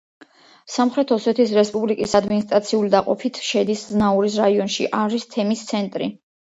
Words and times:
სამხრეთ 0.75 1.13
ოსეთის 1.15 1.53
რესპუბლიკის 1.57 2.17
ადმინისტრაციული 2.21 2.91
დაყოფით 2.97 3.41
შედის 3.53 3.87
ზნაურის 3.95 4.43
რაიონში, 4.45 4.93
არის 5.07 5.33
თემის 5.39 5.67
ცენტრი. 5.75 6.15